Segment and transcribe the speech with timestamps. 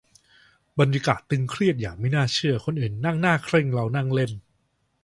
[0.79, 4.31] บรรยากาศตึงเครียดอย่างไม่น่าเชื่อ คนอื่นนั่งหน้าเคร่ง เรานั่งเล่น